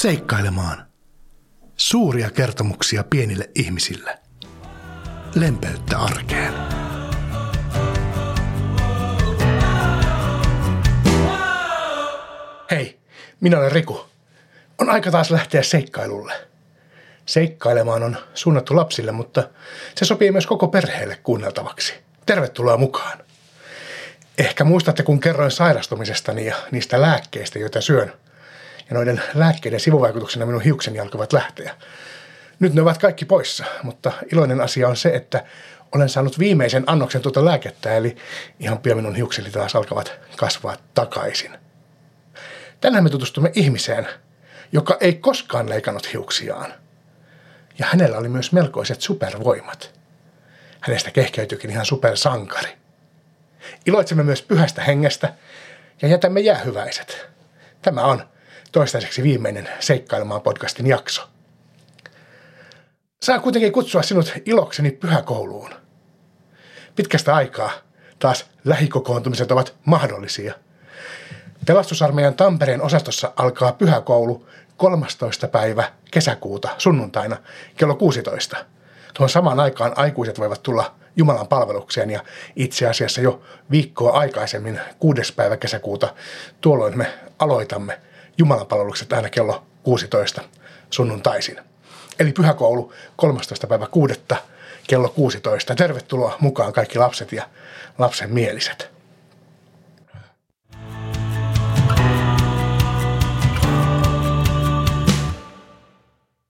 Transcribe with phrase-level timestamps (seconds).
[0.00, 0.86] Seikkailemaan.
[1.76, 4.18] Suuria kertomuksia pienille ihmisille.
[5.34, 6.54] Lempeyttä arkeen.
[12.70, 12.98] Hei,
[13.40, 14.06] minä olen Riku.
[14.78, 16.32] On aika taas lähteä seikkailulle.
[17.26, 19.48] Seikkailemaan on suunnattu lapsille, mutta
[19.94, 21.94] se sopii myös koko perheelle kuunneltavaksi.
[22.26, 23.18] Tervetuloa mukaan.
[24.38, 28.12] Ehkä muistatte, kun kerroin sairastumisestani ja niistä lääkkeistä, joita syön.
[28.90, 31.74] Ja noiden lääkkeiden sivuvaikutuksena minun hiukseni alkavat lähteä.
[32.58, 35.44] Nyt ne ovat kaikki poissa, mutta iloinen asia on se, että
[35.92, 38.16] olen saanut viimeisen annoksen tuota lääkettä, eli
[38.60, 41.58] ihan pian minun hiukseni taas alkavat kasvaa takaisin.
[42.80, 44.08] Tänään me tutustumme ihmiseen,
[44.72, 46.74] joka ei koskaan leikannut hiuksiaan.
[47.78, 50.00] Ja hänellä oli myös melkoiset supervoimat.
[50.80, 52.70] Hänestä kehkeytyikin ihan supersankari.
[53.86, 55.34] Iloitsemme myös pyhästä hengestä
[56.02, 57.26] ja jätämme jäähyväiset.
[57.82, 58.22] Tämä on
[58.72, 61.28] toistaiseksi viimeinen Seikkailemaan podcastin jakso.
[63.22, 65.70] Saa kuitenkin kutsua sinut ilokseni pyhäkouluun.
[66.96, 67.70] Pitkästä aikaa
[68.18, 70.54] taas lähikokoontumiset ovat mahdollisia.
[71.66, 75.48] Pelastusarmeijan Tampereen osastossa alkaa pyhäkoulu 13.
[75.48, 77.36] päivä kesäkuuta sunnuntaina
[77.76, 78.56] kello 16.
[79.14, 82.24] Tuohon samaan aikaan aikuiset voivat tulla Jumalan palvelukseen ja
[82.56, 85.32] itse asiassa jo viikkoa aikaisemmin, 6.
[85.34, 86.14] päivä kesäkuuta,
[86.60, 87.06] tuolloin me
[87.38, 88.00] aloitamme
[88.38, 90.42] Jumalan palvelukset aina kello 16
[90.90, 91.58] sunnuntaisin.
[92.18, 93.66] Eli pyhäkoulu 13.
[93.66, 94.14] päivä 6.
[94.86, 95.74] kello 16.
[95.74, 97.48] Tervetuloa mukaan kaikki lapset ja
[97.98, 98.90] lapsen mieliset.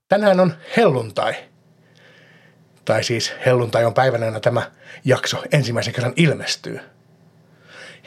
[0.07, 1.33] Tänään on helluntai.
[2.85, 4.71] Tai siis helluntai on päivänä, tämä
[5.05, 6.79] jakso ensimmäisen kerran ilmestyy.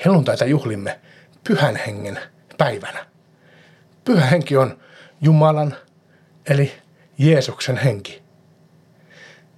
[0.04, 1.00] Helluntaita juhlimme
[1.44, 2.18] pyhän hengen
[2.58, 3.13] päivänä.
[4.04, 4.78] Pyhä henki on
[5.20, 5.76] Jumalan,
[6.50, 6.72] eli
[7.18, 8.22] Jeesuksen henki.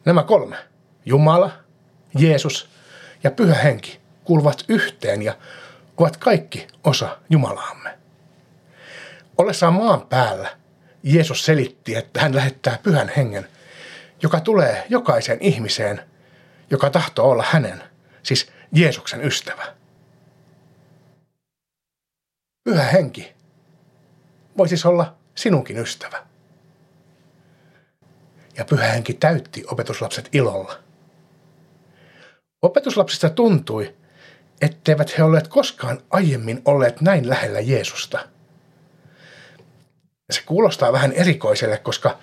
[0.04, 0.56] Nämä kolme,
[1.04, 1.52] Jumala,
[2.18, 2.68] Jeesus
[3.24, 5.36] ja pyhä henki, kuuluvat yhteen ja
[5.96, 7.98] ovat kaikki osa Jumalaamme.
[9.38, 10.56] Ollessaan maan päällä
[11.02, 13.48] Jeesus selitti, että hän lähettää pyhän hengen,
[14.22, 16.00] joka tulee jokaiseen ihmiseen,
[16.70, 17.82] joka tahtoo olla hänen,
[18.22, 19.74] siis Jeesuksen ystävä.
[22.64, 23.35] Pyhä henki
[24.58, 26.26] voi siis olla sinunkin ystävä.
[28.56, 30.78] Ja pyhä henki täytti opetuslapset ilolla.
[32.62, 33.94] Opetuslapsista tuntui,
[34.60, 38.18] etteivät he olleet koskaan aiemmin olleet näin lähellä Jeesusta–
[40.30, 42.18] se kuulostaa vähän erikoiselle, koska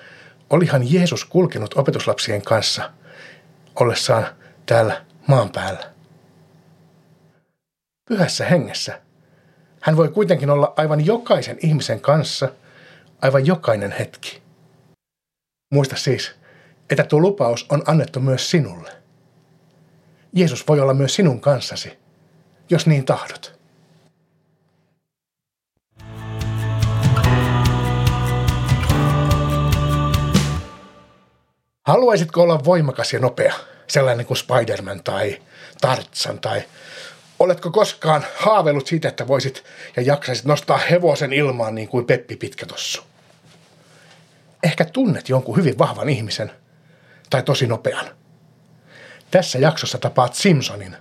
[0.49, 2.91] olihan Jeesus kulkenut opetuslapsien kanssa
[3.75, 4.27] ollessaan
[4.65, 5.93] täällä maan päällä.
[8.07, 9.01] Pyhässä hengessä
[9.83, 12.49] hän voi kuitenkin olla aivan jokaisen ihmisen kanssa
[13.21, 14.41] aivan jokainen hetki.
[15.73, 16.31] Muista siis,
[16.89, 18.91] että tuo lupaus on annettu myös sinulle.
[20.33, 21.99] Jeesus voi olla myös sinun kanssasi,
[22.69, 23.59] jos niin tahdot.
[31.87, 33.53] Haluaisitko olla voimakas ja nopea,
[33.87, 35.41] sellainen kuin Spider-Man tai
[35.81, 36.63] Tartsan tai
[37.39, 39.63] oletko koskaan haaveillut siitä, että voisit
[39.95, 43.03] ja jaksaisit nostaa hevosen ilmaan niin kuin Peppi Pitkätossu?
[44.63, 46.51] Ehkä tunnet jonkun hyvin vahvan ihmisen
[47.29, 48.05] tai tosi nopean.
[49.31, 50.97] Tässä jaksossa tapaat Simpsonin.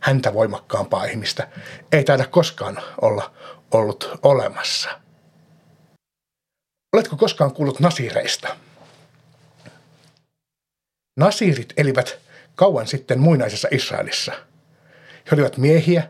[0.00, 1.48] Häntä voimakkaampaa ihmistä
[1.92, 3.32] ei taida koskaan olla
[3.70, 5.00] ollut olemassa.
[6.92, 8.56] Oletko koskaan kuullut nasireista?
[11.16, 12.18] Nasirit elivät
[12.54, 14.32] kauan sitten muinaisessa Israelissa.
[15.30, 16.08] He olivat miehiä,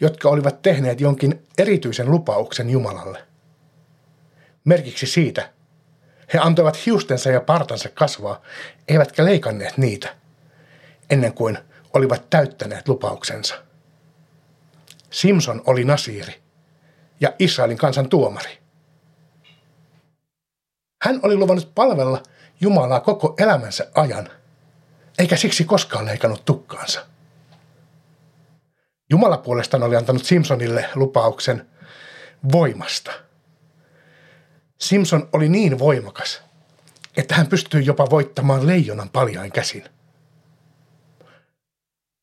[0.00, 3.22] jotka olivat tehneet jonkin erityisen lupauksen Jumalalle.
[4.64, 5.52] Merkiksi siitä
[6.32, 8.42] he antoivat hiustensa ja partansa kasvaa,
[8.88, 10.14] eivätkä leikanneet niitä,
[11.10, 11.58] ennen kuin
[11.94, 13.54] olivat täyttäneet lupauksensa.
[15.10, 16.42] Simson oli nasiiri
[17.20, 18.58] ja Israelin kansan tuomari.
[21.02, 22.22] Hän oli luvannut palvella
[22.60, 24.28] Jumalaa koko elämänsä ajan,
[25.18, 27.11] eikä siksi koskaan leikannut tukkaansa.
[29.12, 31.66] Jumala puolestaan oli antanut Simpsonille lupauksen
[32.52, 33.12] voimasta.
[34.78, 36.42] Simpson oli niin voimakas,
[37.16, 39.84] että hän pystyi jopa voittamaan leijonan paljain käsin.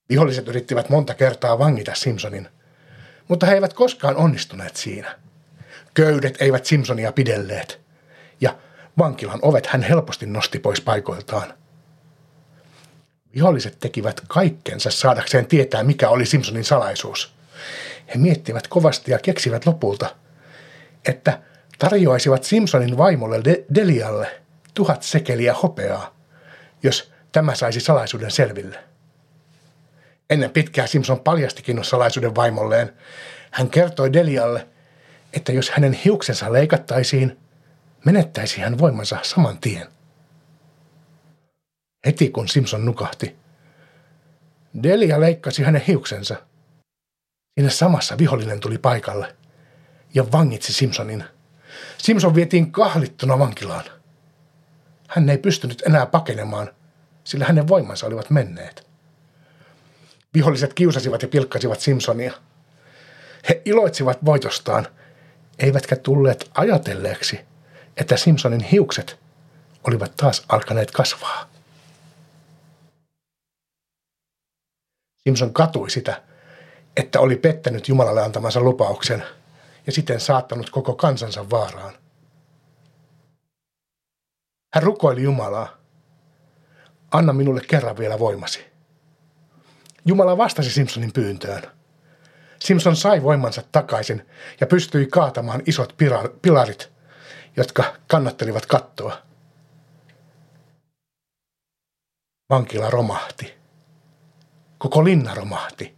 [0.09, 2.47] Viholliset yrittivät monta kertaa vangita Simpsonin,
[3.27, 5.19] mutta he eivät koskaan onnistuneet siinä.
[5.93, 7.81] Köydet eivät Simpsonia pidelleet,
[8.41, 8.57] ja
[8.97, 11.53] vankilan ovet hän helposti nosti pois paikoiltaan.
[13.35, 17.33] Viholliset tekivät kaikkensa saadakseen tietää, mikä oli Simpsonin salaisuus.
[18.07, 20.15] He miettivät kovasti ja keksivät lopulta,
[21.05, 21.39] että
[21.79, 24.41] tarjoaisivat Simpsonin vaimolle De- Delialle
[24.73, 26.15] tuhat sekeliä hopeaa,
[26.83, 28.79] jos tämä saisi salaisuuden selville.
[30.29, 32.93] Ennen pitkää Simpson paljastikin salaisuuden vaimolleen.
[33.51, 34.67] Hän kertoi Delialle,
[35.33, 37.37] että jos hänen hiuksensa leikattaisiin,
[38.05, 39.87] menettäisi hän voimansa saman tien.
[42.05, 43.35] Heti kun Simpson nukahti,
[44.83, 46.35] Delia leikkasi hänen hiuksensa.
[47.57, 49.35] Siinä samassa vihollinen tuli paikalle
[50.13, 51.23] ja vangitsi Simpsonin.
[51.97, 53.83] Simpson vietiin kahlittuna vankilaan.
[55.07, 56.69] Hän ei pystynyt enää pakenemaan,
[57.23, 58.87] sillä hänen voimansa olivat menneet.
[60.33, 62.33] Viholliset kiusasivat ja pilkkasivat Simpsonia.
[63.49, 64.87] He iloitsivat voitostaan,
[65.59, 67.39] eivätkä tulleet ajatelleeksi,
[67.97, 69.19] että Simpsonin hiukset
[69.83, 71.58] olivat taas alkaneet kasvaa.
[75.29, 76.21] Simpson katui sitä,
[76.97, 79.23] että oli pettänyt Jumalalle antamansa lupauksen
[79.85, 81.93] ja siten saattanut koko kansansa vaaraan.
[84.73, 85.77] Hän rukoili Jumalaa.
[87.11, 88.65] Anna minulle kerran vielä voimasi.
[90.05, 91.63] Jumala vastasi Simpsonin pyyntöön.
[92.59, 94.27] Simpson sai voimansa takaisin
[94.59, 95.95] ja pystyi kaatamaan isot
[96.41, 96.91] pilarit,
[97.57, 99.17] jotka kannattelivat kattoa.
[102.49, 103.58] Vankila romahti.
[104.79, 105.95] Koko linna romahti.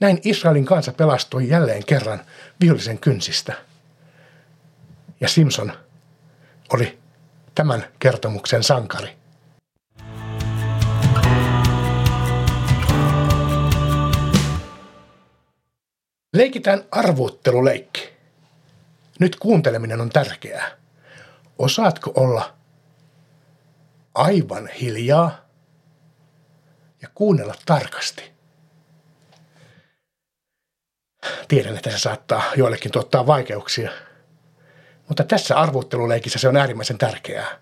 [0.00, 2.20] Näin Israelin kansa pelastui jälleen kerran
[2.60, 3.54] vihollisen kynsistä.
[5.20, 5.72] Ja Simpson
[6.72, 6.98] oli
[7.54, 9.16] tämän kertomuksen sankari.
[16.36, 18.08] Leikitään arvuutteluleikki.
[19.20, 20.70] Nyt kuunteleminen on tärkeää.
[21.58, 22.54] Osaatko olla
[24.14, 25.47] aivan hiljaa
[27.02, 28.32] ja kuunnella tarkasti?
[31.48, 33.90] Tiedän, että se saattaa joillekin tuottaa vaikeuksia,
[35.08, 37.58] mutta tässä arvuutteluleikissä se on äärimmäisen tärkeää.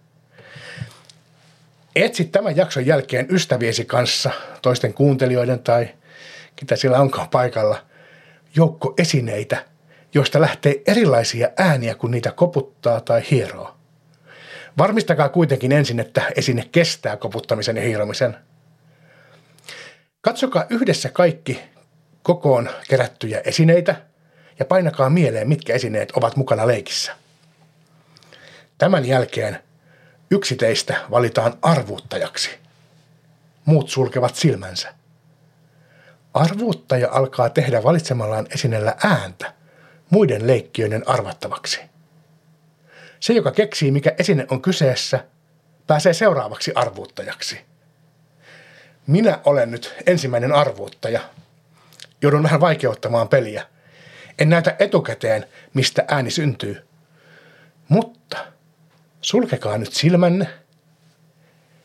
[1.96, 4.30] Etsi tämän jakson jälkeen ystäviesi kanssa,
[4.62, 5.88] toisten kuuntelijoiden tai
[6.56, 7.82] ketä sillä onkaan paikalla–
[8.56, 9.64] joukko esineitä,
[10.14, 13.76] joista lähtee erilaisia ääniä, kun niitä koputtaa tai hieroo.
[14.78, 18.36] Varmistakaa kuitenkin ensin, että esine kestää koputtamisen ja hieromisen.
[20.26, 21.60] Katsokaa yhdessä kaikki
[22.22, 23.96] kokoon kerättyjä esineitä
[24.58, 27.12] ja painakaa mieleen, mitkä esineet ovat mukana leikissä.
[28.78, 29.58] Tämän jälkeen
[30.30, 32.50] yksi teistä valitaan arvuuttajaksi.
[33.64, 34.94] Muut sulkevat silmänsä.
[36.34, 39.52] Arvuuttaja alkaa tehdä valitsemallaan esineellä ääntä
[40.10, 41.80] muiden leikkiöiden arvattavaksi.
[43.20, 45.24] Se, joka keksii, mikä esine on kyseessä,
[45.86, 47.75] pääsee seuraavaksi arvuuttajaksi.
[49.06, 51.20] Minä olen nyt ensimmäinen arvuuttaja.
[52.22, 53.66] Joudun vähän vaikeuttamaan peliä.
[54.38, 56.86] En näytä etukäteen, mistä ääni syntyy.
[57.88, 58.46] Mutta
[59.20, 60.48] sulkekaa nyt silmänne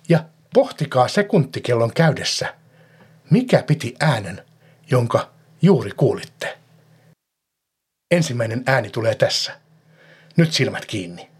[0.09, 0.23] ja
[0.53, 2.53] pohtikaa sekuntikellon käydessä–
[3.31, 4.41] mikä piti äänen,
[4.89, 5.31] jonka
[5.61, 6.57] juuri kuulitte?
[8.11, 9.59] Ensimmäinen ääni tulee tässä.
[10.37, 11.30] Nyt silmät kiinni.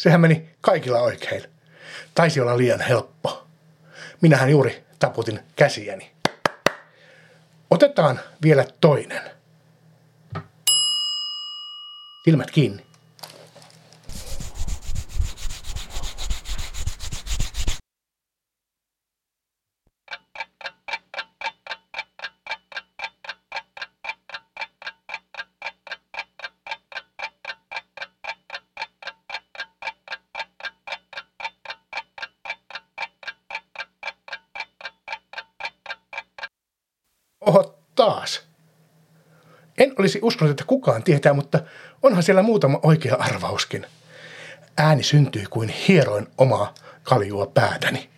[0.00, 1.44] Sehän meni kaikilla oikein.
[2.14, 3.46] Taisi olla liian helppo.
[4.20, 6.10] Minähän juuri taputin käsiäni.
[7.70, 9.22] Otetaan vielä toinen.
[12.24, 12.90] Silmät kiinni.
[37.50, 38.42] Oho, taas.
[39.78, 41.60] En olisi uskonut, että kukaan tietää, mutta
[42.02, 43.86] onhan siellä muutama oikea arvauskin.
[44.78, 48.10] Ääni syntyi kuin hieroin omaa kaljua päätäni.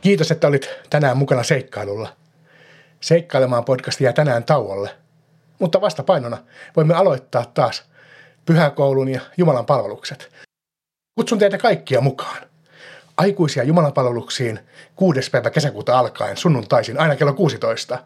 [0.00, 2.16] Kiitos, että olit tänään mukana seikkailulla.
[3.00, 4.90] Seikkailemaan podcast jää tänään tauolle,
[5.58, 6.38] mutta vastapainona
[6.76, 7.84] voimme aloittaa taas
[8.46, 10.32] pyhäkoulun ja Jumalan palvelukset.
[11.14, 12.53] Kutsun teitä kaikkia mukaan
[13.16, 14.60] aikuisia jumalapalveluksiin
[14.96, 15.30] 6.
[15.30, 17.98] päivä kesäkuuta alkaen sunnuntaisin aina kello 16.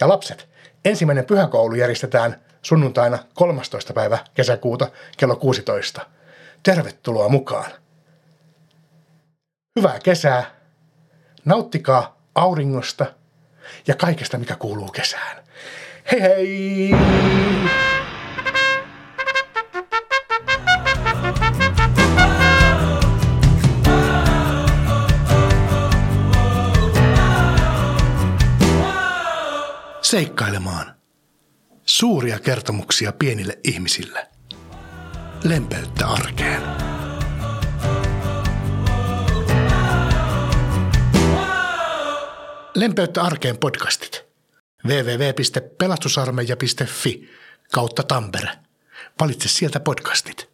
[0.00, 0.48] Ja lapset,
[0.84, 3.92] Ensimmäinen pyhäkoulu järjestetään sunnuntaina 13.
[3.92, 6.06] päivä kesäkuuta kello 16.
[6.62, 7.70] Tervetuloa mukaan.
[9.78, 10.44] Hyvää kesää.
[11.44, 13.06] Nauttikaa auringosta
[13.86, 15.44] ja kaikesta, mikä kuuluu kesään.
[16.12, 17.87] Hei hei!
[30.10, 30.94] Seikkailemaan.
[31.86, 34.26] Suuria kertomuksia pienille ihmisille.
[35.44, 36.62] Lempeyttä arkeen.
[42.74, 44.24] Lempeyttä arkeen podcastit.
[44.86, 47.28] www.pelastusarmeija.fi
[47.72, 48.50] kautta Tampere.
[49.20, 50.50] Valitse sieltä podcastit.